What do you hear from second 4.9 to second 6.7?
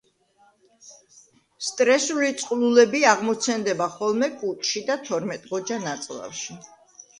და თორმეტგოჯა ნაწლავში.